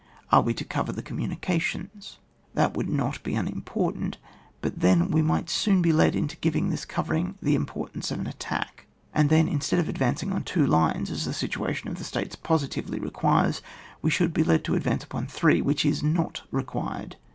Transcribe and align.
Are 0.31 0.41
we 0.41 0.55
to 0.55 0.65
cover 0.65 0.91
the 0.91 1.03
communications? 1.03 2.17
That 2.55 2.75
would 2.75 2.89
not 2.89 3.21
be 3.21 3.35
unimportant; 3.35 4.17
but 4.59 4.79
then 4.79 5.11
we 5.11 5.21
might 5.21 5.47
soon 5.47 5.83
be 5.83 5.93
led 5.93 6.15
into 6.15 6.35
giving 6.37 6.71
this 6.71 6.85
cover 6.85 7.13
ing 7.13 7.35
the 7.39 7.53
importance 7.53 8.09
of 8.09 8.17
an 8.19 8.25
attack, 8.25 8.87
and 9.13 9.29
then, 9.29 9.47
instead 9.47 9.77
of 9.79 9.87
advancing 9.87 10.33
on 10.33 10.43
two 10.43 10.65
lines, 10.65 11.11
as 11.11 11.25
the 11.25 11.33
situation 11.35 11.87
of 11.87 11.99
the 11.99 12.03
States 12.03 12.35
positively 12.35 12.97
requires, 12.99 13.61
we 14.01 14.09
shotdd 14.09 14.33
be 14.33 14.43
led 14.43 14.63
to 14.63 14.73
advance 14.73 15.03
upon 15.03 15.27
three, 15.27 15.61
which 15.61 15.85
is 15.85 16.01
not 16.01 16.41
reqiiired. 16.51 17.13